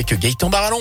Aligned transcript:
avec 0.00 0.18
Gaëtan 0.18 0.48
Barallon. 0.48 0.78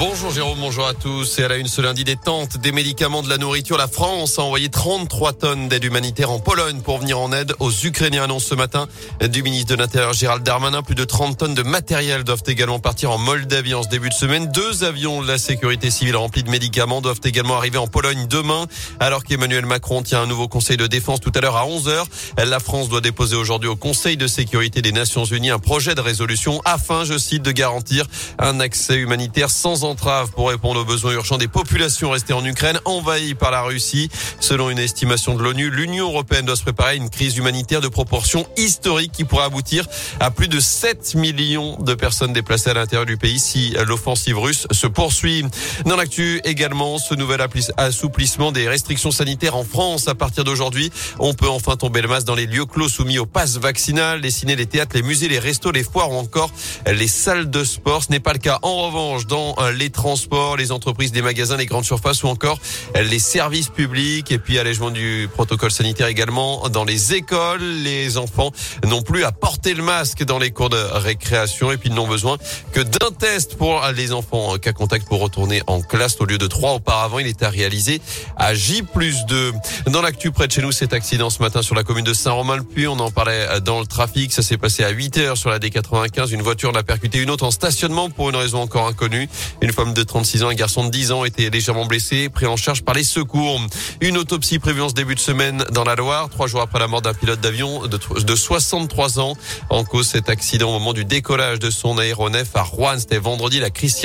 Bonjour 0.00 0.30
Jérôme, 0.30 0.58
bonjour 0.58 0.86
à 0.86 0.94
tous. 0.94 1.38
Et 1.38 1.44
à 1.44 1.48
la 1.48 1.58
une 1.58 1.66
ce 1.66 1.82
lundi 1.82 2.04
des 2.04 2.16
tentes, 2.16 2.56
des 2.56 2.72
médicaments, 2.72 3.22
de 3.22 3.28
la 3.28 3.36
nourriture, 3.36 3.76
la 3.76 3.86
France 3.86 4.38
a 4.38 4.42
envoyé 4.42 4.70
33 4.70 5.34
tonnes 5.34 5.68
d'aide 5.68 5.84
humanitaire 5.84 6.30
en 6.30 6.38
Pologne 6.38 6.80
pour 6.80 6.96
venir 6.96 7.20
en 7.20 7.30
aide 7.34 7.52
aux 7.58 7.70
Ukrainiens. 7.70 8.22
Annonce 8.22 8.44
ce 8.44 8.54
matin 8.54 8.88
du 9.20 9.42
ministre 9.42 9.74
de 9.74 9.78
l'Intérieur 9.78 10.14
Gérald 10.14 10.42
Darmanin. 10.42 10.82
Plus 10.82 10.94
de 10.94 11.04
30 11.04 11.36
tonnes 11.36 11.54
de 11.54 11.62
matériel 11.62 12.24
doivent 12.24 12.42
également 12.46 12.78
partir 12.78 13.10
en 13.10 13.18
Moldavie 13.18 13.74
en 13.74 13.82
ce 13.82 13.88
début 13.88 14.08
de 14.08 14.14
semaine. 14.14 14.50
Deux 14.50 14.84
avions 14.84 15.20
de 15.20 15.28
la 15.28 15.36
sécurité 15.36 15.90
civile 15.90 16.16
remplis 16.16 16.44
de 16.44 16.50
médicaments 16.50 17.02
doivent 17.02 17.20
également 17.24 17.58
arriver 17.58 17.76
en 17.76 17.86
Pologne 17.86 18.26
demain. 18.26 18.68
Alors 19.00 19.22
qu'Emmanuel 19.22 19.66
Macron 19.66 20.00
tient 20.00 20.22
un 20.22 20.26
nouveau 20.26 20.48
conseil 20.48 20.78
de 20.78 20.86
défense 20.86 21.20
tout 21.20 21.32
à 21.34 21.42
l'heure 21.42 21.58
à 21.58 21.66
11h. 21.66 22.06
La 22.46 22.58
France 22.58 22.88
doit 22.88 23.02
déposer 23.02 23.36
aujourd'hui 23.36 23.68
au 23.68 23.76
Conseil 23.76 24.16
de 24.16 24.26
sécurité 24.26 24.80
des 24.80 24.92
Nations 24.92 25.26
Unies 25.26 25.50
un 25.50 25.58
projet 25.58 25.94
de 25.94 26.00
résolution 26.00 26.62
afin, 26.64 27.04
je 27.04 27.18
cite, 27.18 27.42
de 27.42 27.52
garantir 27.52 28.06
un 28.38 28.60
accès 28.60 28.96
humanitaire 28.96 29.50
sans 29.50 29.89
entrave 29.90 30.30
pour 30.30 30.48
répondre 30.48 30.80
aux 30.80 30.84
besoins 30.84 31.12
urgents 31.12 31.38
des 31.38 31.48
populations 31.48 32.10
restées 32.10 32.32
en 32.32 32.44
Ukraine 32.44 32.78
envahies 32.84 33.34
par 33.34 33.50
la 33.50 33.62
Russie. 33.62 34.08
Selon 34.38 34.70
une 34.70 34.78
estimation 34.78 35.34
de 35.34 35.42
l'ONU, 35.42 35.70
l'Union 35.70 36.08
européenne 36.08 36.46
doit 36.46 36.56
se 36.56 36.62
préparer 36.62 36.90
à 36.90 36.94
une 36.94 37.10
crise 37.10 37.36
humanitaire 37.36 37.80
de 37.80 37.88
proportions 37.88 38.46
historiques 38.56 39.12
qui 39.12 39.24
pourrait 39.24 39.44
aboutir 39.44 39.86
à 40.20 40.30
plus 40.30 40.48
de 40.48 40.60
7 40.60 41.14
millions 41.16 41.76
de 41.80 41.94
personnes 41.94 42.32
déplacées 42.32 42.70
à 42.70 42.74
l'intérieur 42.74 43.06
du 43.06 43.16
pays 43.16 43.38
si 43.38 43.74
l'offensive 43.86 44.38
russe 44.38 44.66
se 44.70 44.86
poursuit. 44.86 45.44
Dans 45.86 45.96
l'actu 45.96 46.40
également, 46.44 46.98
ce 46.98 47.14
nouvel 47.14 47.40
assouplissement 47.76 48.52
des 48.52 48.68
restrictions 48.68 49.10
sanitaires 49.10 49.56
en 49.56 49.64
France 49.64 50.08
à 50.08 50.14
partir 50.14 50.44
d'aujourd'hui. 50.44 50.92
On 51.18 51.34
peut 51.34 51.48
enfin 51.48 51.76
tomber 51.76 52.02
le 52.02 52.08
masque 52.08 52.26
dans 52.26 52.34
les 52.34 52.46
lieux 52.46 52.66
clos 52.66 52.88
soumis 52.88 53.18
au 53.18 53.26
pass 53.26 53.56
vaccinal, 53.56 54.20
les 54.20 54.30
ciné, 54.30 54.56
les 54.56 54.66
théâtres, 54.66 54.94
les 54.94 55.02
musées, 55.02 55.28
les 55.28 55.38
restos, 55.38 55.72
les 55.72 55.82
foires 55.82 56.10
ou 56.10 56.16
encore 56.16 56.50
les 56.86 57.08
salles 57.08 57.50
de 57.50 57.64
sport. 57.64 58.04
Ce 58.04 58.10
n'est 58.10 58.20
pas 58.20 58.32
le 58.32 58.38
cas 58.38 58.58
en 58.62 58.86
revanche 58.86 59.26
dans 59.26 59.56
les 59.74 59.79
transports, 59.88 60.58
les 60.58 60.72
entreprises, 60.72 61.14
les 61.14 61.22
magasins, 61.22 61.56
les 61.56 61.64
grandes 61.64 61.86
surfaces 61.86 62.22
ou 62.22 62.28
encore 62.28 62.58
les 62.94 63.18
services 63.18 63.68
publics 63.68 64.30
et 64.30 64.38
puis 64.38 64.58
allègement 64.58 64.90
du 64.90 65.30
protocole 65.32 65.70
sanitaire 65.70 66.08
également 66.08 66.68
dans 66.68 66.84
les 66.84 67.14
écoles. 67.14 67.62
Les 67.62 68.18
enfants 68.18 68.52
n'ont 68.84 69.00
plus 69.00 69.24
à 69.24 69.32
porter 69.32 69.72
le 69.72 69.82
masque 69.82 70.24
dans 70.24 70.38
les 70.38 70.50
cours 70.50 70.68
de 70.68 70.76
récréation 70.76 71.72
et 71.72 71.78
puis 71.78 71.90
n'ont 71.90 72.08
besoin 72.08 72.36
que 72.72 72.80
d'un 72.80 73.10
test 73.18 73.56
pour 73.56 73.82
les 73.96 74.12
enfants 74.12 74.58
cas 74.58 74.72
contact 74.72 75.06
pour 75.06 75.20
retourner 75.20 75.62
en 75.66 75.80
classe 75.80 76.16
au 76.20 76.26
lieu 76.26 76.38
de 76.38 76.46
trois 76.46 76.74
auparavant. 76.74 77.18
Il 77.18 77.32
à 77.40 77.48
réaliser 77.48 78.00
à 78.36 78.54
J 78.54 78.82
plus 78.82 79.24
2. 79.26 79.52
Dans 79.86 80.02
l'actu 80.02 80.30
près 80.30 80.46
de 80.46 80.52
chez 80.52 80.62
nous, 80.62 80.72
cet 80.72 80.92
accident 80.92 81.30
ce 81.30 81.40
matin 81.40 81.62
sur 81.62 81.74
la 81.74 81.84
commune 81.84 82.04
de 82.04 82.12
Saint-Romain-le-Puy. 82.12 82.86
On 82.86 82.98
en 82.98 83.10
parlait 83.10 83.60
dans 83.60 83.80
le 83.80 83.86
trafic. 83.86 84.32
Ça 84.32 84.42
s'est 84.42 84.58
passé 84.58 84.84
à 84.84 84.90
8 84.90 85.18
heures 85.18 85.36
sur 85.36 85.48
la 85.48 85.58
D95. 85.58 86.32
Une 86.32 86.42
voiture 86.42 86.72
l'a 86.72 86.82
percuté 86.82 87.18
une 87.18 87.30
autre 87.30 87.44
en 87.44 87.50
stationnement 87.50 88.10
pour 88.10 88.28
une 88.30 88.36
raison 88.36 88.60
encore 88.60 88.86
inconnue. 88.86 89.28
Femme 89.72 89.94
de 89.94 90.02
36 90.02 90.44
ans, 90.44 90.48
un 90.48 90.54
garçon 90.54 90.84
de 90.84 90.90
10 90.90 91.12
ans 91.12 91.24
étaient 91.24 91.50
légèrement 91.50 91.86
blessés, 91.86 92.28
pris 92.28 92.46
en 92.46 92.56
charge 92.56 92.82
par 92.82 92.94
les 92.94 93.04
secours. 93.04 93.60
Une 94.00 94.16
autopsie 94.16 94.58
prévue 94.58 94.82
en 94.82 94.88
ce 94.88 94.94
début 94.94 95.14
de 95.14 95.20
semaine 95.20 95.64
dans 95.72 95.84
la 95.84 95.94
Loire, 95.94 96.28
trois 96.28 96.46
jours 96.46 96.60
après 96.60 96.78
la 96.78 96.88
mort 96.88 97.02
d'un 97.02 97.14
pilote 97.14 97.40
d'avion 97.40 97.86
de, 97.86 97.98
de 98.22 98.34
63 98.34 99.20
ans. 99.20 99.34
En 99.68 99.84
cause 99.84 100.08
cet 100.08 100.28
accident 100.28 100.70
au 100.70 100.72
moment 100.72 100.92
du 100.92 101.04
décollage 101.04 101.58
de 101.58 101.70
son 101.70 101.98
aéronef 101.98 102.48
à 102.54 102.62
Rouen. 102.62 102.98
C'était 102.98 103.18
vendredi. 103.18 103.60
La 103.60 103.70
crise 103.70 103.96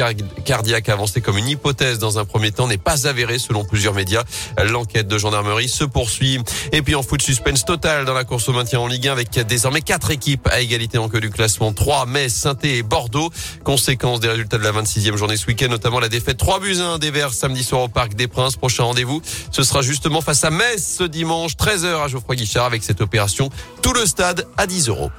cardiaque 0.45 0.89
avancée 0.89 1.21
comme 1.21 1.38
une 1.38 1.47
hypothèse 1.47 1.99
dans 1.99 2.19
un 2.19 2.25
premier 2.25 2.52
temps 2.52 2.67
n'est 2.67 2.77
pas 2.77 3.08
avérée 3.08 3.39
selon 3.39 3.66
plusieurs 3.66 3.93
médias. 3.93 4.23
L'enquête 4.69 5.08
de 5.08 5.17
gendarmerie 5.17 5.69
se 5.69 5.83
poursuit. 5.83 6.39
Et 6.71 6.81
puis 6.81 6.95
en 6.95 7.03
foot 7.03 7.21
suspense 7.21 7.66
total 7.66 8.05
dans 8.05 8.13
la 8.13 8.23
course 8.23 8.49
au 8.49 8.53
maintien 8.53 8.80
en 8.80 8.88
Ligue 8.88 9.08
1 9.08 9.11
avec 9.11 9.39
désormais 9.47 9.81
quatre 9.81 10.11
équipes 10.11 10.47
à 10.52 10.61
égalité 10.61 10.97
en 10.97 11.09
queue 11.09 11.21
du 11.21 11.30
classement. 11.30 11.73
3, 11.73 12.05
Metz, 12.05 12.33
saint 12.33 12.58
et 12.63 12.83
Bordeaux. 12.83 13.31
Conséquence 13.63 14.19
des 14.19 14.27
résultats 14.27 14.58
de 14.58 14.63
la 14.63 14.71
26e 14.71 15.16
journée 15.16 15.38
ce 15.38 15.45
notamment 15.64 16.00
la 16.00 16.09
défaite 16.09 16.38
3 16.38 16.59
buts 16.59 16.78
1 16.80 17.00
des 17.00 17.11
Verts 17.11 17.34
samedi 17.34 17.64
soir 17.64 17.84
au 17.84 17.88
Parc 17.88 18.14
des 18.16 18.28
Princes. 18.28 18.58
Prochain 18.58 18.84
rendez-vous, 18.84 19.22
ce 19.52 19.64
sera 19.64 19.81
justement 19.81 20.22
face 20.22 20.44
à 20.44 20.52
Metz 20.52 20.95
ce 20.98 21.03
dimanche 21.03 21.54
13h 21.54 22.04
à 22.04 22.08
Geoffroy 22.08 22.36
Guichard 22.36 22.66
avec 22.66 22.83
cette 22.83 23.02
opération. 23.02 23.49
Tout 23.82 23.94
le 23.94 24.05
stade 24.05 24.45
à 24.58 24.67
10 24.67 24.89
euros. 24.89 25.11